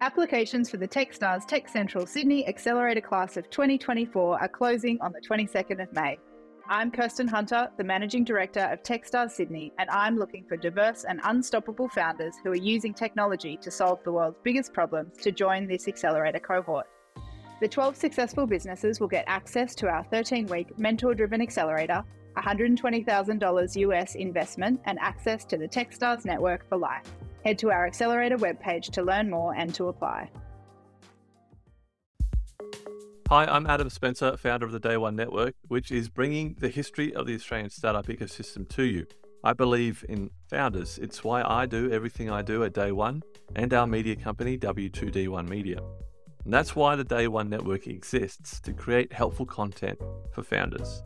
[0.00, 5.20] Applications for the Techstars Tech Central Sydney Accelerator Class of 2024 are closing on the
[5.20, 6.16] 22nd of May.
[6.68, 11.20] I'm Kirsten Hunter, the Managing Director of Techstars Sydney, and I'm looking for diverse and
[11.24, 15.88] unstoppable founders who are using technology to solve the world's biggest problems to join this
[15.88, 16.86] accelerator cohort.
[17.60, 22.04] The 12 successful businesses will get access to our 13 week mentor driven accelerator,
[22.36, 27.10] $120,000 US investment, and access to the Techstars network for life.
[27.48, 30.30] Head to our accelerator webpage to learn more and to apply.
[33.30, 37.14] Hi, I'm Adam Spencer, founder of the Day One Network, which is bringing the history
[37.14, 39.06] of the Australian startup ecosystem to you.
[39.42, 40.98] I believe in founders.
[40.98, 43.22] It's why I do everything I do at Day One
[43.56, 45.78] and our media company, W2D1 Media.
[46.44, 49.98] And that's why the Day One Network exists to create helpful content
[50.34, 51.02] for founders.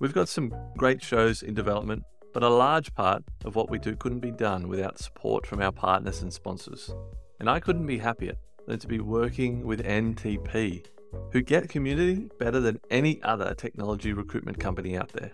[0.00, 2.02] We've got some great shows in development,
[2.36, 5.72] but a large part of what we do couldn't be done without support from our
[5.72, 6.94] partners and sponsors.
[7.40, 8.34] And I couldn't be happier
[8.66, 10.84] than to be working with NTP,
[11.32, 15.32] who get community better than any other technology recruitment company out there.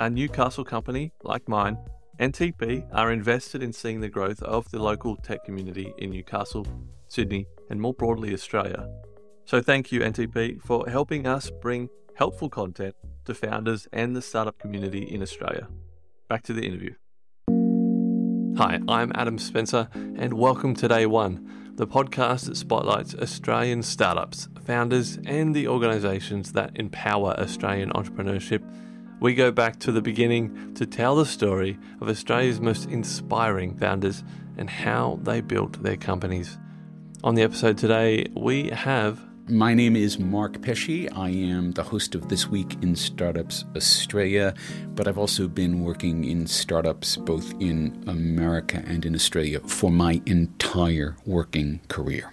[0.00, 1.76] A Newcastle company like mine,
[2.18, 6.66] NTP are invested in seeing the growth of the local tech community in Newcastle,
[7.08, 8.88] Sydney, and more broadly Australia.
[9.44, 12.94] So thank you, NTP, for helping us bring helpful content
[13.26, 15.68] to founders and the startup community in Australia.
[16.28, 16.94] Back to the interview.
[18.58, 24.46] Hi, I'm Adam Spencer, and welcome to Day One, the podcast that spotlights Australian startups,
[24.62, 28.62] founders, and the organisations that empower Australian entrepreneurship.
[29.20, 34.22] We go back to the beginning to tell the story of Australia's most inspiring founders
[34.58, 36.58] and how they built their companies.
[37.24, 39.18] On the episode today, we have
[39.50, 41.08] my name is Mark Pesce.
[41.14, 44.52] I am the host of This Week in Startups Australia,
[44.94, 50.20] but I've also been working in startups both in America and in Australia for my
[50.26, 52.32] entire working career.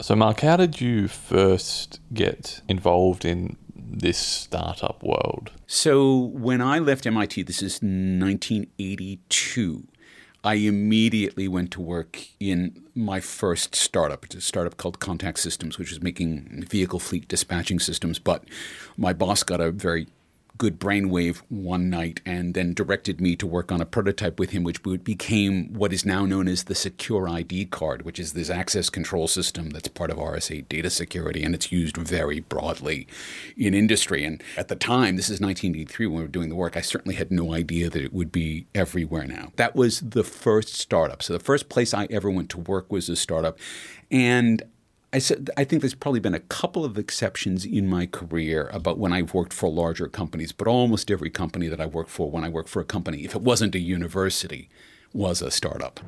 [0.00, 5.52] So, Mark, how did you first get involved in this startup world?
[5.66, 9.88] So, when I left MIT, this is 1982.
[10.46, 14.24] I immediately went to work in my first startup.
[14.24, 18.20] It's a startup called Contact Systems, which is making vehicle fleet dispatching systems.
[18.20, 18.44] But
[18.96, 20.06] my boss got a very
[20.58, 24.64] good brainwave one night and then directed me to work on a prototype with him,
[24.64, 29.28] which became what is now known as the SecurID card, which is this access control
[29.28, 33.06] system that's part of RSA data security, and it's used very broadly
[33.56, 34.24] in industry.
[34.24, 37.16] And at the time, this is 1983 when we were doing the work, I certainly
[37.16, 39.52] had no idea that it would be everywhere now.
[39.56, 41.22] That was the first startup.
[41.22, 43.58] So the first place I ever went to work was a startup.
[44.10, 44.62] And
[45.16, 48.98] I said I think there's probably been a couple of exceptions in my career about
[48.98, 52.44] when I've worked for larger companies, but almost every company that I worked for, when
[52.44, 54.68] I worked for a company, if it wasn't a university,
[55.14, 56.00] was a startup.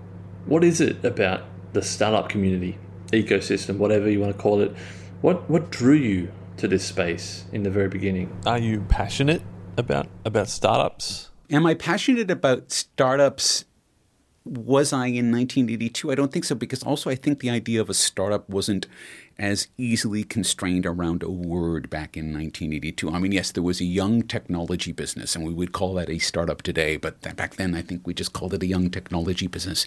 [0.45, 2.77] What is it about the startup community,
[3.07, 4.77] ecosystem, whatever you want to call it?
[5.23, 8.31] What what drew you to this space in the very beginning?
[8.45, 9.41] Are you passionate
[9.79, 11.31] about about startups?
[11.49, 13.65] Am I passionate about startups
[14.49, 16.11] was I in 1982?
[16.11, 18.87] I don't think so, because also I think the idea of a startup wasn't
[19.39, 23.11] as easily constrained around a word back in 1982.
[23.11, 26.19] I mean, yes, there was a young technology business, and we would call that a
[26.19, 29.87] startup today, but back then I think we just called it a young technology business.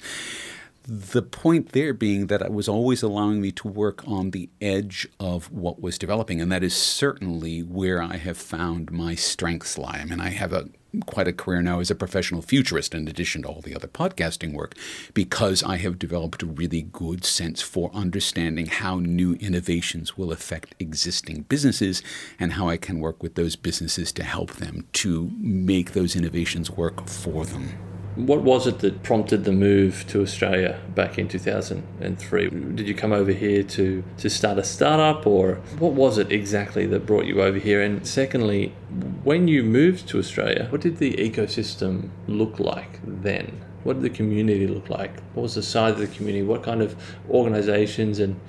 [0.83, 5.07] The point there being that it was always allowing me to work on the edge
[5.19, 9.99] of what was developing, and that is certainly where I have found my strengths lie.
[10.01, 10.69] I mean, I have a
[11.05, 14.53] quite a career now as a professional futurist in addition to all the other podcasting
[14.53, 14.75] work
[15.13, 20.75] because I have developed a really good sense for understanding how new innovations will affect
[20.79, 22.03] existing businesses
[22.39, 26.69] and how I can work with those businesses to help them to make those innovations
[26.69, 28.00] work for them.
[28.15, 32.49] What was it that prompted the move to Australia back in 2003?
[32.49, 36.85] Did you come over here to, to start a startup, or what was it exactly
[36.87, 37.81] that brought you over here?
[37.81, 38.75] And secondly,
[39.23, 43.63] when you moved to Australia, what did the ecosystem look like then?
[43.83, 45.19] What did the community look like?
[45.33, 46.43] What was the size of the community?
[46.43, 46.95] What kind of
[47.29, 48.39] organizations and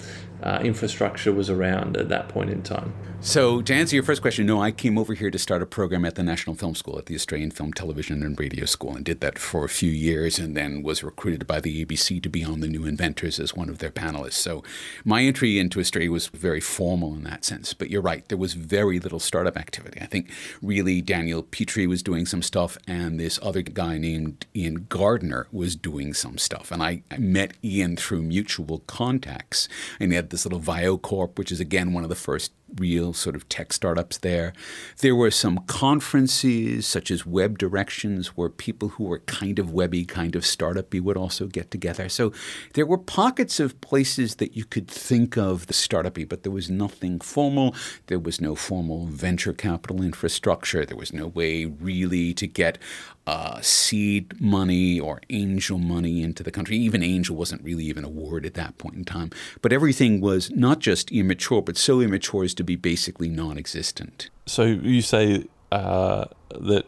[0.43, 2.93] uh, infrastructure was around at that point in time?
[3.25, 6.05] So, to answer your first question, no, I came over here to start a program
[6.05, 9.21] at the National Film School at the Australian Film, Television, and Radio School and did
[9.21, 12.59] that for a few years and then was recruited by the ABC to be on
[12.59, 14.33] The New Inventors as one of their panelists.
[14.33, 14.65] So,
[15.05, 17.75] my entry into Australia was very formal in that sense.
[17.75, 20.00] But you're right, there was very little startup activity.
[20.00, 20.29] I think
[20.61, 25.77] really Daniel Petre was doing some stuff and this other guy named Ian Gardiner was
[25.77, 26.73] doing some stuff.
[26.73, 29.69] And I, I met Ian through mutual contacts
[30.00, 33.49] and had this little VioCorp, which is again one of the first real sort of
[33.49, 34.52] tech startups there.
[34.99, 40.05] There were some conferences, such as Web Directions, where people who were kind of webby,
[40.05, 42.08] kind of startupy would also get together.
[42.08, 42.32] So
[42.75, 46.70] there were pockets of places that you could think of the startupy, but there was
[46.70, 47.75] nothing formal.
[48.06, 50.84] There was no formal venture capital infrastructure.
[50.84, 52.79] There was no way really to get
[53.26, 56.76] uh, seed money or angel money into the country.
[56.76, 59.31] Even angel wasn't really even a word at that point in time.
[59.61, 64.31] But everything was not just immature, but so immature as to be basically non existent.
[64.47, 66.27] So you say uh,
[66.61, 66.87] that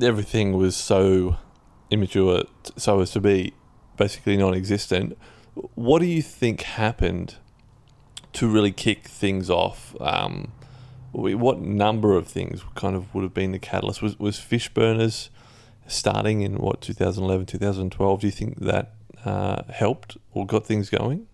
[0.00, 1.36] everything was so
[1.90, 2.44] immature,
[2.78, 3.52] so as to be
[3.98, 5.18] basically non existent.
[5.74, 7.36] What do you think happened
[8.32, 9.94] to really kick things off?
[10.00, 10.52] Um,
[11.12, 14.00] what number of things kind of would have been the catalyst?
[14.00, 15.28] Was, was Fishburners
[15.86, 18.94] starting in what 2011, 2012, do you think that
[19.24, 21.26] uh, helped or got things going,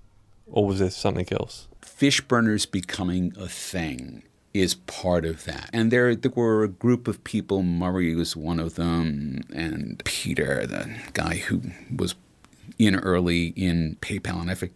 [0.46, 1.68] or was there something else?
[1.82, 4.22] Fishburners becoming a thing
[4.54, 5.70] is part of that.
[5.72, 7.62] And there, there were a group of people.
[7.62, 11.62] Murray was one of them, and Peter, the guy who
[11.94, 12.14] was
[12.78, 14.72] in early in PayPal, and I think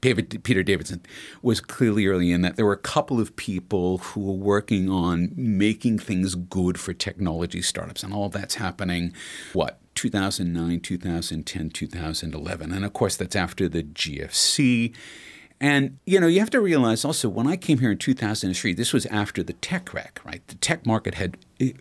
[0.00, 1.00] David, Peter Davidson
[1.40, 2.56] was clearly early in that.
[2.56, 7.62] There were a couple of people who were working on making things good for technology
[7.62, 9.14] startups, and all that's happening,
[9.52, 12.72] what, 2009, 2010, 2011.
[12.72, 14.94] And of course, that's after the GFC.
[15.62, 18.92] And, you know, you have to realize also when I came here in 2003, this
[18.92, 20.46] was after the tech wreck, right?
[20.46, 21.72] The tech market had eh,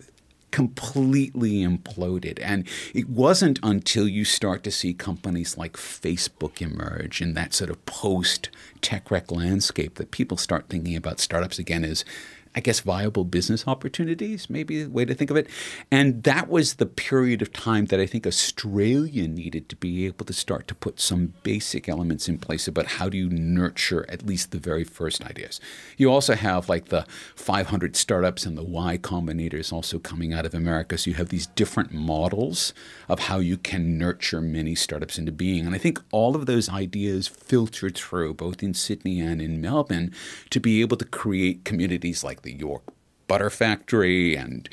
[0.51, 2.39] completely imploded.
[2.41, 7.71] And it wasn't until you start to see companies like Facebook emerge in that sort
[7.71, 8.49] of post
[8.79, 12.05] tech wreck landscape that people start thinking about startups again as
[12.55, 15.47] I guess, viable business opportunities, maybe the way to think of it.
[15.89, 20.25] And that was the period of time that I think Australia needed to be able
[20.25, 24.25] to start to put some basic elements in place about how do you nurture at
[24.25, 25.59] least the very first ideas.
[25.97, 30.53] You also have like the 500 startups and the Y Combinators also coming out of
[30.53, 30.97] America.
[30.97, 32.73] So you have these different models
[33.09, 35.65] of how you can nurture many startups into being.
[35.65, 40.13] And I think all of those ideas filtered through both in Sydney and in Melbourne
[40.51, 42.83] to be able to create communities like the York
[43.27, 44.69] Butter Factory and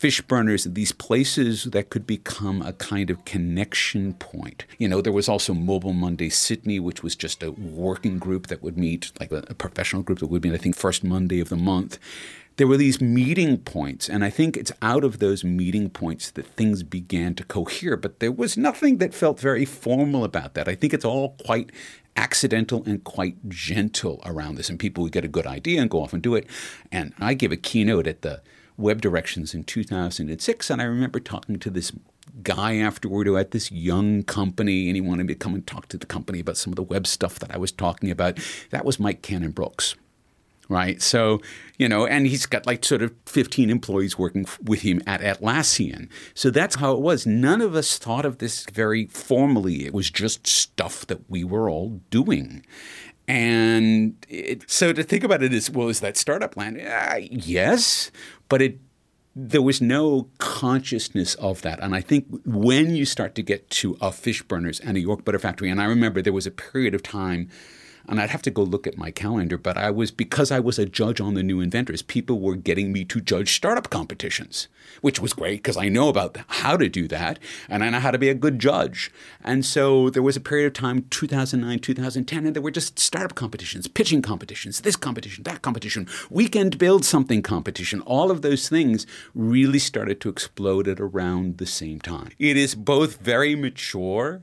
[0.00, 4.64] fish Fishburners, these places that could become a kind of connection point.
[4.78, 8.62] You know, there was also Mobile Monday Sydney, which was just a working group that
[8.62, 11.50] would meet, like a, a professional group that would meet, I think, first Monday of
[11.50, 11.98] the month
[12.60, 16.46] there were these meeting points, and I think it's out of those meeting points that
[16.46, 17.96] things began to cohere.
[17.96, 20.68] But there was nothing that felt very formal about that.
[20.68, 21.72] I think it's all quite
[22.16, 26.02] accidental and quite gentle around this, and people would get a good idea and go
[26.02, 26.46] off and do it.
[26.90, 28.42] And I gave a keynote at the
[28.76, 31.92] Web Directions in 2006, and I remember talking to this
[32.42, 35.88] guy afterward who had this young company and he wanted me to come and talk
[35.88, 38.38] to the company about some of the web stuff that I was talking about.
[38.70, 39.96] That was Mike Cannon-Brookes
[40.70, 41.02] right?
[41.02, 41.42] So,
[41.76, 46.08] you know, and he's got like sort of 15 employees working with him at Atlassian.
[46.32, 47.26] So that's how it was.
[47.26, 49.84] None of us thought of this very formally.
[49.84, 52.64] It was just stuff that we were all doing.
[53.28, 58.10] And it, so to think about it as well as that startup land, uh, yes,
[58.48, 58.78] but it
[59.36, 61.78] there was no consciousness of that.
[61.80, 65.38] And I think when you start to get to a Fishburners and a York Butter
[65.38, 67.48] Factory, and I remember there was a period of time
[68.08, 70.78] and I'd have to go look at my calendar, but I was because I was
[70.78, 74.68] a judge on the new inventors, people were getting me to judge startup competitions,
[75.00, 77.38] which was great because I know about how to do that
[77.68, 79.10] and I know how to be a good judge.
[79.42, 83.34] And so there was a period of time 2009, 2010 and there were just startup
[83.34, 88.00] competitions, pitching competitions, this competition, that competition, weekend build something competition.
[88.02, 92.30] All of those things really started to explode at around the same time.
[92.38, 94.42] It is both very mature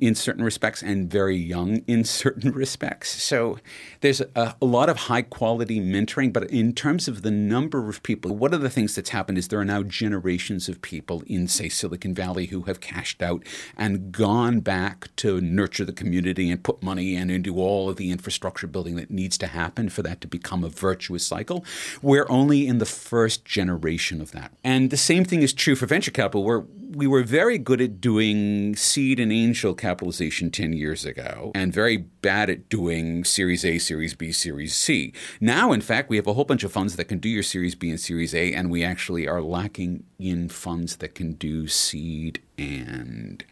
[0.00, 3.22] in certain respects and very young in certain respects.
[3.22, 3.58] So
[4.00, 8.02] there's a, a, lot of high quality mentoring, but in terms of the number of
[8.02, 11.48] people, one of the things that's happened is there are now generations of people in,
[11.48, 13.44] say, Silicon Valley who have cashed out
[13.76, 17.96] and gone back to nurture the community and put money in and do all of
[17.96, 21.64] the infrastructure building that needs to happen for that to become a virtuous cycle.
[22.02, 24.52] We're only in the first generation of that.
[24.62, 28.00] And the same thing is true for venture capital, where we were very good at
[28.00, 33.78] doing seed and angel capitalization 10 years ago and very bad at doing Series A,
[33.78, 35.12] Series B, Series C.
[35.40, 37.74] Now, in fact, we have a whole bunch of funds that can do your Series
[37.74, 42.40] B and Series A, and we actually are lacking in funds that can do seed
[42.56, 43.44] and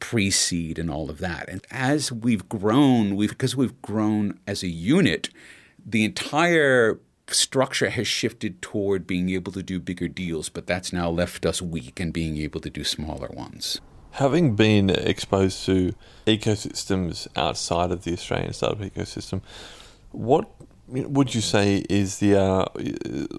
[0.00, 1.48] pre-seed and all of that.
[1.48, 5.28] And as we've grown, we've because we've grown as a unit,
[5.84, 6.98] the entire
[7.28, 11.62] structure has shifted toward being able to do bigger deals, but that's now left us
[11.62, 13.80] weak and being able to do smaller ones.
[14.12, 15.94] Having been exposed to
[16.26, 19.40] ecosystems outside of the Australian startup ecosystem,
[20.10, 20.50] what
[20.88, 22.66] would you say is the uh,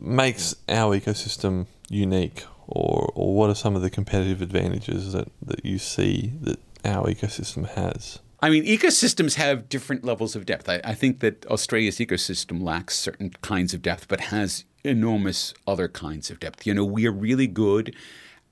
[0.01, 5.63] makes our ecosystem unique, or or what are some of the competitive advantages that, that
[5.63, 8.19] you see that our ecosystem has?
[8.43, 10.67] I mean, ecosystems have different levels of depth.
[10.67, 15.87] I, I, think that Australia's ecosystem lacks certain kinds of depth, but has enormous other
[15.87, 16.67] kinds of depth.
[16.67, 17.95] You know, we are really good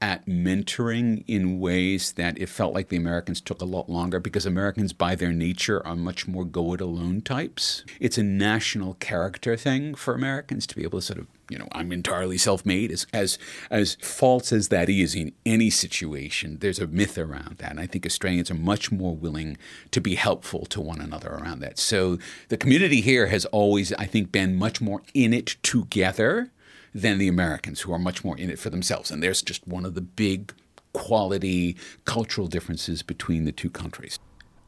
[0.01, 4.45] at mentoring in ways that it felt like the Americans took a lot longer because
[4.45, 7.85] Americans, by their nature, are much more go it alone types.
[7.99, 11.67] It's a national character thing for Americans to be able to sort of, you know,
[11.71, 12.91] I'm entirely self made.
[12.91, 13.37] As, as,
[13.69, 17.69] as false as that is in any situation, there's a myth around that.
[17.69, 19.57] And I think Australians are much more willing
[19.91, 21.77] to be helpful to one another around that.
[21.77, 22.17] So
[22.49, 26.49] the community here has always, I think, been much more in it together
[26.93, 29.11] than the Americans, who are much more in it for themselves.
[29.11, 30.53] And there's just one of the big
[30.93, 34.19] quality cultural differences between the two countries.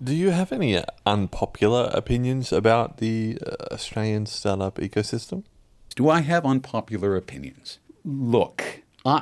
[0.01, 5.43] Do you have any unpopular opinions about the uh, Australian startup ecosystem?
[5.95, 7.79] Do I have unpopular opinions?
[8.03, 9.21] Look, I,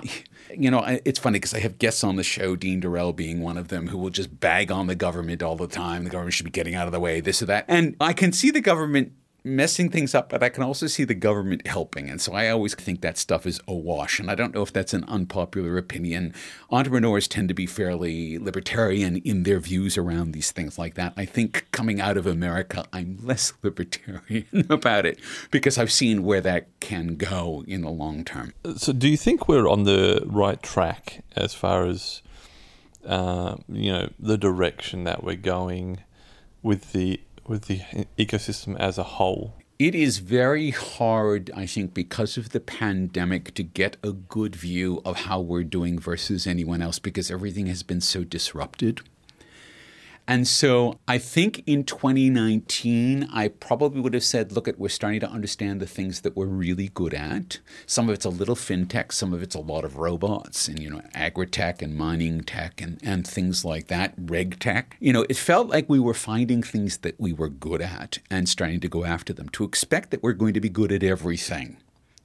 [0.56, 3.58] you know, it's funny because I have guests on the show, Dean Durrell being one
[3.58, 6.04] of them, who will just bag on the government all the time.
[6.04, 7.66] The government should be getting out of the way, this or that.
[7.68, 9.12] And I can see the government
[9.44, 12.10] messing things up, but I can also see the government helping.
[12.10, 14.20] And so I always think that stuff is awash.
[14.20, 16.34] And I don't know if that's an unpopular opinion.
[16.70, 21.14] Entrepreneurs tend to be fairly libertarian in their views around these things like that.
[21.18, 25.20] I think coming out of America, I'm less libertarian about it
[25.50, 28.54] because I've seen where that can go in the long term.
[28.78, 32.22] So, do you think we're on the right track as far as,
[33.06, 36.00] uh, you know, the direction that we're going
[36.62, 37.82] with the with the
[38.18, 39.54] ecosystem as a whole?
[39.80, 45.02] It is very hard, I think, because of the pandemic to get a good view
[45.04, 49.02] of how we're doing versus anyone else because everything has been so disrupted.
[50.28, 55.20] And so I think in 2019, I probably would have said, look, at we're starting
[55.22, 57.60] to understand the things that we're really good at.
[57.86, 60.90] Some of it's a little fintech, some of it's a lot of robots and, you
[60.90, 64.96] know, agri-tech and mining tech and, and things like that, reg tech.
[65.00, 68.48] You know, it felt like we were finding things that we were good at and
[68.48, 69.50] starting to go after them.
[69.50, 71.78] To expect that we're going to be good at everything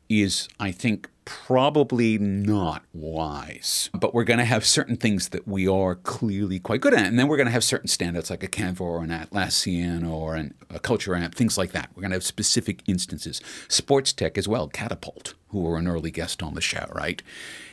[0.09, 3.91] is, I think, probably not wise.
[3.93, 7.07] But we're going to have certain things that we are clearly quite good at.
[7.07, 10.37] And then we're going to have certain standouts like a Canva or an Atlassian or
[10.37, 11.91] an, a Culture Amp, things like that.
[11.95, 13.41] We're going to have specific instances.
[13.69, 17.23] Sports tech as well, Catapult, who were an early guest on the show, right?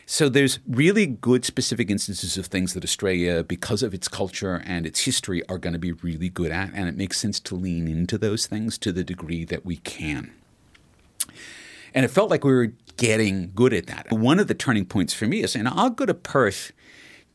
[0.06, 4.86] So there's really good specific instances of things that Australia, because of its culture and
[4.86, 6.72] its history, are going to be really good at.
[6.74, 10.34] And it makes sense to lean into those things to the degree that we can.
[11.94, 14.12] And it felt like we were getting good at that.
[14.12, 16.72] One of the turning points for me is, and I'll go to Perth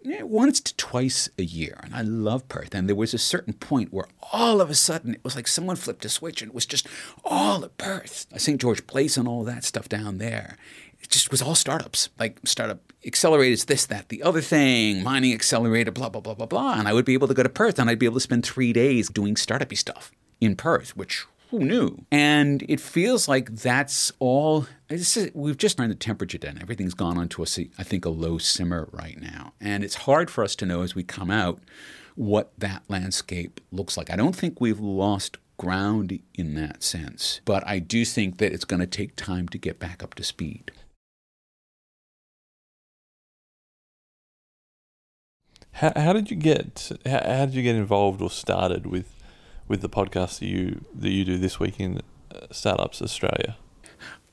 [0.04, 2.74] eh, once to twice a year, and I love Perth.
[2.74, 5.76] And there was a certain point where all of a sudden it was like someone
[5.76, 6.86] flipped a switch, and it was just
[7.24, 8.60] all at Perth, St.
[8.60, 10.56] George Place, and all that stuff down there.
[11.00, 15.92] It just was all startups, like startup accelerators, this, that, the other thing, mining accelerator,
[15.92, 16.74] blah, blah, blah, blah, blah.
[16.74, 18.44] And I would be able to go to Perth and I'd be able to spend
[18.44, 20.10] three days doing startupy stuff
[20.40, 22.05] in Perth, which who knew?
[22.11, 24.67] And it feels like that's all.
[24.90, 26.59] Is, we've just turned the temperature down.
[26.61, 27.47] Everything's gone onto a,
[27.78, 29.55] I think, a low simmer right now.
[29.61, 31.61] And it's hard for us to know as we come out
[32.17, 34.11] what that landscape looks like.
[34.11, 38.64] I don't think we've lost ground in that sense, but I do think that it's
[38.64, 40.71] going to take time to get back up to speed.
[45.73, 49.17] How, how did you get how, how did you get involved or started with
[49.68, 52.00] with the podcast that you that you do this week in
[52.34, 53.56] uh, Startups Australia?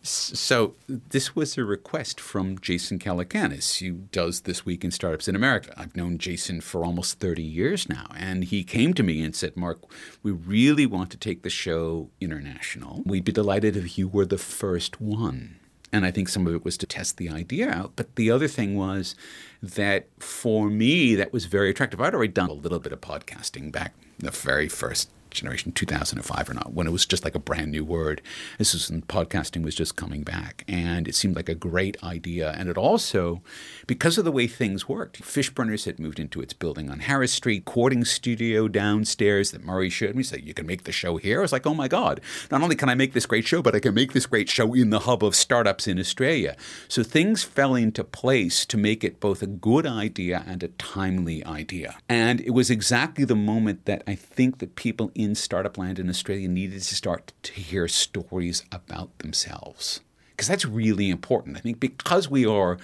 [0.07, 5.35] So this was a request from Jason Calacanis, who does This Week in Startups in
[5.35, 5.73] America.
[5.75, 9.57] I've known Jason for almost 30 years now, and he came to me and said,
[9.57, 9.79] Mark,
[10.21, 13.01] we really want to take the show international.
[13.03, 15.55] We'd be delighted if you were the first one.
[15.91, 17.93] And I think some of it was to test the idea out.
[17.95, 19.15] But the other thing was
[19.63, 21.99] that for me, that was very attractive.
[21.99, 26.53] I'd already done a little bit of podcasting back the very first generation 2005 or
[26.53, 28.21] not when it was just like a brand new word.
[28.57, 32.51] This was when podcasting was just coming back and it seemed like a great idea.
[32.51, 33.41] And it also
[33.87, 37.65] because of the way things worked fishburners had moved into its building on harris street
[37.65, 41.39] courting studio downstairs that murray showed me said you can make the show here.
[41.39, 42.21] I was like oh my god.
[42.51, 44.73] Not only can i make this great show but i can make this great show
[44.73, 46.55] in the hub of startups in australia.
[46.87, 51.43] So things fell into place to make it both a good idea and a timely
[51.45, 51.97] idea.
[52.07, 55.99] And it was exactly the moment that i think that people in in startup land
[55.99, 59.99] in Australia needed to start to hear stories about themselves.
[60.31, 61.57] Because that's really important.
[61.57, 62.77] I think because we are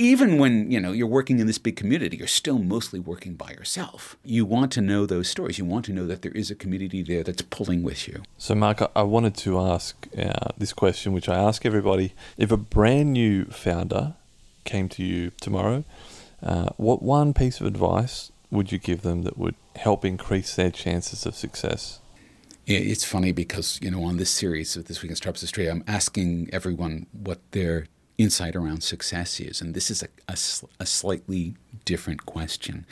[0.00, 3.50] even when you know you're working in this big community, you're still mostly working by
[3.50, 4.16] yourself.
[4.24, 5.58] You want to know those stories.
[5.58, 8.22] You want to know that there is a community there that's pulling with you.
[8.38, 12.56] So, Mark, I wanted to ask uh, this question, which I ask everybody: If a
[12.56, 14.14] brand new founder
[14.64, 15.84] came to you tomorrow,
[16.42, 20.70] uh, what one piece of advice would you give them that would help increase their
[20.70, 22.00] chances of success?
[22.66, 25.84] It's funny because you know on this series of this week in Startups Australia, I'm
[25.86, 27.86] asking everyone what their
[28.20, 29.60] insight around success is.
[29.60, 30.36] And this is a, a,
[30.78, 32.84] a slightly different question.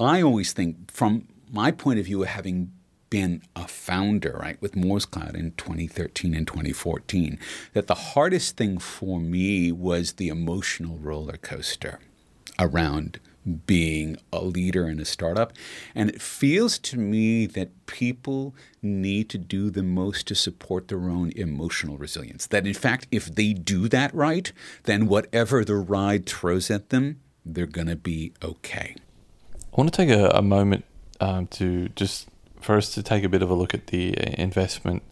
[0.00, 2.72] I always think, from my point of view of having
[3.10, 7.38] been a founder, right, with MooresCloud in 2013 and 2014,
[7.74, 12.00] that the hardest thing for me was the emotional roller coaster
[12.58, 13.20] around
[13.66, 15.52] being a leader in a startup.
[15.94, 21.08] And it feels to me that people need to do the most to support their
[21.08, 22.46] own emotional resilience.
[22.46, 24.52] That in fact, if they do that right,
[24.84, 28.94] then whatever the ride throws at them, they're going to be okay.
[29.54, 30.84] I want to take a, a moment
[31.20, 32.28] um, to just
[32.60, 35.02] first to take a bit of a look at the investment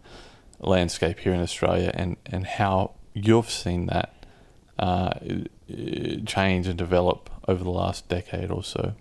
[0.61, 4.15] landscape here in Australia and, and how you've seen that
[4.79, 5.13] uh,
[6.27, 8.95] change and develop over the last decade or so.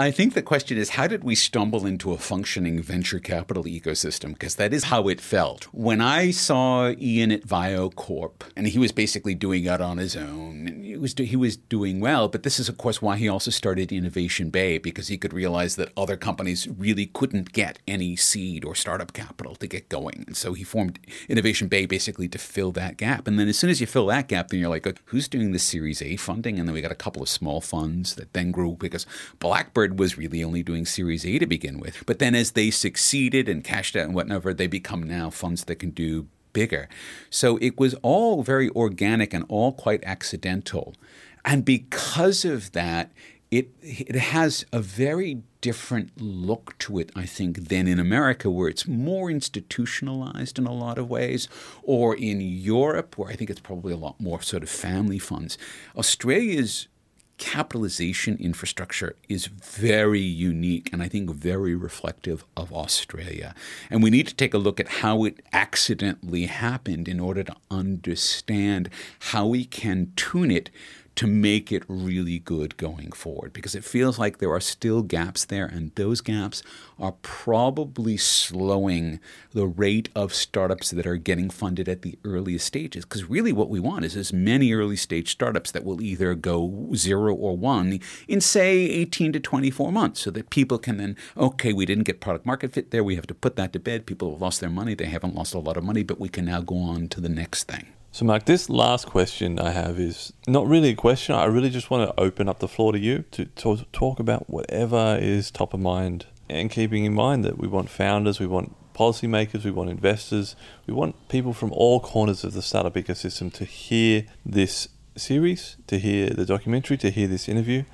[0.00, 4.28] I think the question is how did we stumble into a functioning venture capital ecosystem?
[4.28, 5.64] Because that is how it felt.
[5.74, 10.14] When I saw Ian at Vio Corp, and he was basically doing it on his
[10.14, 13.50] own, he was, he was doing well, but this is, of course, why he also
[13.50, 18.64] started Innovation Bay, because he could realize that other companies really couldn't get any seed
[18.64, 20.22] or startup capital to get going.
[20.28, 23.26] And so he formed Innovation Bay basically to fill that gap.
[23.26, 25.58] And then as soon as you fill that gap, then you're like, who's doing the
[25.58, 26.60] Series A funding?
[26.60, 29.04] And then we got a couple of small funds that then grew because
[29.40, 32.04] Blackbird was really only doing Series A to begin with.
[32.06, 35.76] But then as they succeeded and cashed out and whatever, they become now funds that
[35.76, 36.88] can do bigger.
[37.30, 40.94] So it was all very organic and all quite accidental.
[41.44, 43.12] And because of that,
[43.50, 48.68] it it has a very different look to it, I think, than in America, where
[48.68, 51.48] it's more institutionalized in a lot of ways,
[51.82, 55.58] or in Europe, where I think it's probably a lot more sort of family funds.
[55.96, 56.88] Australia's
[57.38, 63.54] capitalization infrastructure is very unique and I think very reflective of Australia.
[63.88, 67.56] And we need to take a look at how it accidentally happened in order to
[67.70, 70.68] understand how we can tune it
[71.18, 75.44] to make it really good going forward because it feels like there are still gaps
[75.44, 76.62] there, and those gaps
[76.96, 79.18] are probably slowing
[79.52, 83.04] the rate of startups that are getting funded at the earliest stages.
[83.04, 86.90] Because really, what we want is as many early stage startups that will either go
[86.94, 91.72] zero or one in, say, 18 to 24 months so that people can then, okay,
[91.72, 94.06] we didn't get product market fit there, we have to put that to bed.
[94.06, 96.44] People have lost their money, they haven't lost a lot of money, but we can
[96.44, 97.88] now go on to the next thing.
[98.18, 101.36] So, Mark, this last question I have is not really a question.
[101.36, 104.50] I really just want to open up the floor to you to, to talk about
[104.50, 108.74] whatever is top of mind and keeping in mind that we want founders, we want
[108.92, 110.56] policymakers, we want investors,
[110.88, 116.00] we want people from all corners of the startup ecosystem to hear this series, to
[116.00, 117.84] hear the documentary, to hear this interview.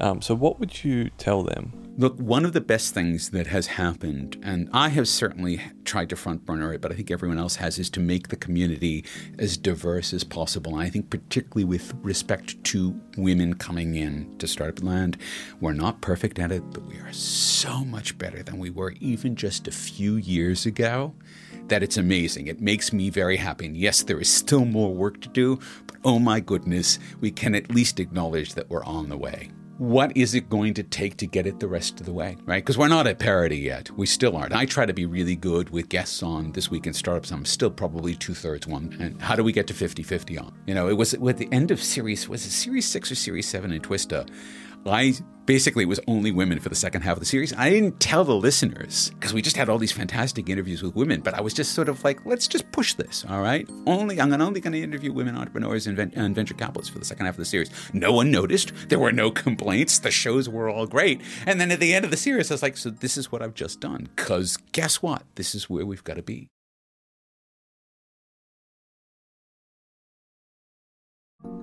[0.00, 1.72] Um, so, what would you tell them?
[1.98, 6.16] Look, one of the best things that has happened, and I have certainly tried to
[6.16, 9.04] front burner it, but I think everyone else has, is to make the community
[9.38, 10.72] as diverse as possible.
[10.72, 15.18] And I think, particularly with respect to women coming in to Startup Land,
[15.60, 19.36] we're not perfect at it, but we are so much better than we were even
[19.36, 21.14] just a few years ago
[21.66, 22.46] that it's amazing.
[22.46, 23.66] It makes me very happy.
[23.66, 27.54] And yes, there is still more work to do, but oh my goodness, we can
[27.54, 31.26] at least acknowledge that we're on the way what is it going to take to
[31.26, 32.62] get it the rest of the way, right?
[32.62, 33.90] Because we're not at parity yet.
[33.96, 34.52] We still aren't.
[34.52, 37.30] I try to be really good with guests on This Week in Startups.
[37.32, 38.94] I'm still probably two thirds one.
[39.00, 40.52] And how do we get to 50 50 on?
[40.66, 43.48] You know, it was at the end of series, was it series six or series
[43.48, 44.28] seven in Twista?
[44.86, 45.14] I
[45.46, 47.52] basically was only women for the second half of the series.
[47.54, 51.22] I didn't tell the listeners because we just had all these fantastic interviews with women,
[51.22, 53.68] but I was just sort of like, let's just push this, all right?
[53.84, 57.26] Only I'm only going to interview women entrepreneurs and, and venture capitalists for the second
[57.26, 57.70] half of the series.
[57.92, 58.72] No one noticed.
[58.88, 59.98] There were no complaints.
[59.98, 61.20] The shows were all great.
[61.46, 63.42] And then at the end of the series, I was like, so this is what
[63.42, 64.08] I've just done.
[64.14, 65.24] Because guess what?
[65.34, 66.48] This is where we've got to be.